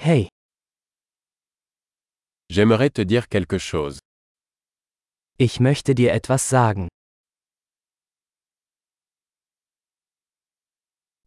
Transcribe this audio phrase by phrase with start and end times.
[0.00, 0.28] Hey,
[2.50, 3.98] J'aimerais te dire quelque chose.
[5.40, 6.88] ich möchte dir etwas sagen.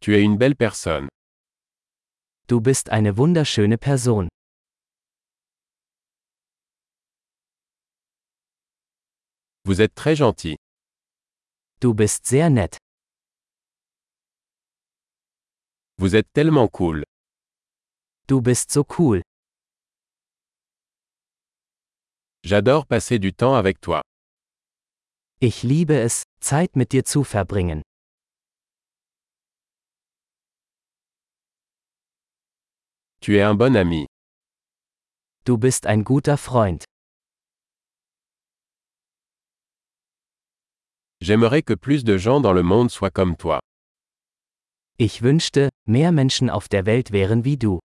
[0.00, 1.08] Tu es une belle personne.
[2.48, 4.28] Du bist eine wunderschöne Person.
[9.64, 10.56] Vous êtes très gentil.
[11.80, 12.78] Du bist sehr nett.
[15.98, 17.04] Vous êtes tellement cool.
[18.28, 19.20] Du bist so cool.
[22.44, 24.00] J'adore passer du temps avec toi.
[25.40, 27.82] Ich liebe es, Zeit mit dir zu verbringen.
[33.20, 34.06] Tu es un bon ami.
[35.44, 36.84] Du bist ein guter Freund.
[41.20, 43.60] J'aimerais que plus de gens dans le monde soient comme toi.
[44.98, 47.80] Ich wünschte, mehr Menschen auf der Welt wären wie du.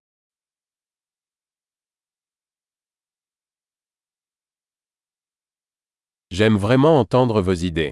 [6.29, 7.91] J'aime vraiment entendre vos idées.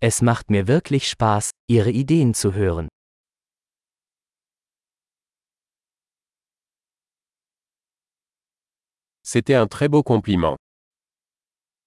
[0.00, 2.88] Es macht mir wirklich Spaß, Ihre Ideen zu hören.
[9.22, 10.56] C'était un très beau compliment.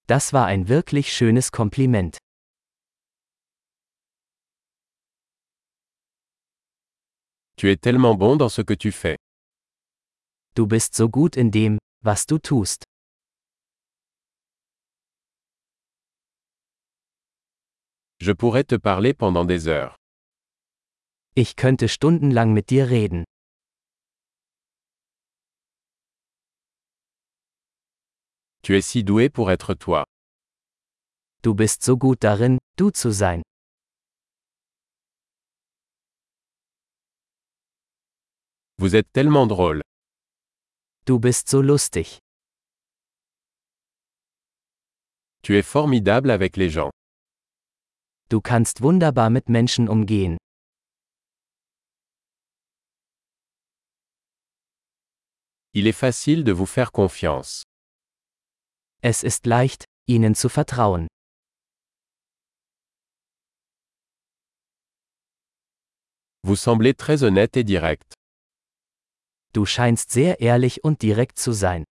[0.08, 2.18] Das war ein wirklich schönes Kompliment.
[7.58, 9.18] Tu es tellement bon dans ce que tu fais.
[10.56, 12.84] Du bist so gut in dem, was du tust.
[18.24, 19.96] Je pourrais te parler pendant des heures.
[21.36, 23.24] Ich könnte stundenlang mit dir reden.
[28.62, 30.06] Tu es si doué pour être toi.
[31.42, 33.42] Du bist so gut darin, du zu sein.
[38.78, 39.82] Vous êtes tellement drôle.
[41.08, 42.20] Du bist so lustig.
[45.42, 46.92] Tu es formidable avec les gens.
[48.32, 50.38] Du kannst wunderbar mit Menschen umgehen.
[55.74, 57.64] Il est facile de vous faire confiance.
[59.02, 61.08] Es ist leicht, ihnen zu vertrauen.
[66.44, 68.14] Vous semblez très honnête et direct.
[69.52, 71.84] Du scheinst sehr ehrlich und direkt zu sein.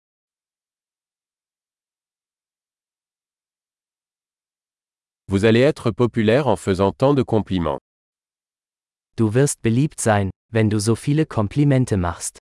[5.31, 7.77] Vous allez être populaire en faisant tant de compliments.
[9.15, 12.39] Du wirst beliebt sein, wenn du so viele Komplimente machst.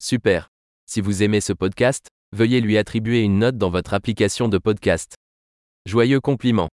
[0.00, 0.48] Super.
[0.86, 5.14] Si vous aimez ce podcast, veuillez lui attribuer une note dans votre application de podcast.
[5.86, 6.68] Joyeux compliment.